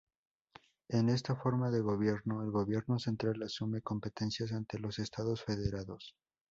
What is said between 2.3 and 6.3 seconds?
el gobierno central asume competencias ante los estados federados.